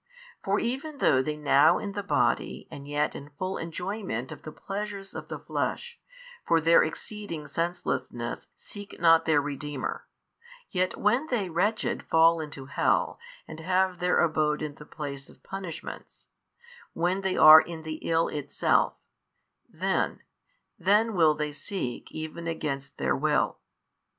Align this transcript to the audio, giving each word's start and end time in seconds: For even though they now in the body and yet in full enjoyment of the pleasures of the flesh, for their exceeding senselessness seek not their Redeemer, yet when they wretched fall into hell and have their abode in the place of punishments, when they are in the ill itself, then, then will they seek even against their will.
For 0.43 0.59
even 0.59 0.97
though 0.97 1.21
they 1.21 1.37
now 1.37 1.77
in 1.77 1.91
the 1.91 2.01
body 2.01 2.67
and 2.71 2.87
yet 2.87 3.13
in 3.13 3.29
full 3.37 3.59
enjoyment 3.59 4.31
of 4.31 4.41
the 4.41 4.51
pleasures 4.51 5.13
of 5.13 5.27
the 5.27 5.37
flesh, 5.37 5.99
for 6.43 6.59
their 6.59 6.81
exceeding 6.81 7.45
senselessness 7.45 8.47
seek 8.55 8.99
not 8.99 9.25
their 9.25 9.39
Redeemer, 9.39 10.07
yet 10.71 10.97
when 10.99 11.27
they 11.27 11.51
wretched 11.51 12.01
fall 12.01 12.39
into 12.39 12.65
hell 12.65 13.19
and 13.47 13.59
have 13.59 13.99
their 13.99 14.19
abode 14.21 14.63
in 14.63 14.73
the 14.73 14.87
place 14.87 15.29
of 15.29 15.43
punishments, 15.43 16.29
when 16.93 17.21
they 17.21 17.37
are 17.37 17.61
in 17.61 17.83
the 17.83 17.97
ill 18.01 18.27
itself, 18.27 18.95
then, 19.69 20.21
then 20.79 21.13
will 21.13 21.35
they 21.35 21.51
seek 21.53 22.11
even 22.11 22.47
against 22.47 22.97
their 22.97 23.15
will. 23.15 23.59